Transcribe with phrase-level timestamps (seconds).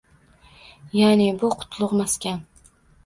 [0.99, 2.45] Ya’ni, bu qutlug‘ maskan.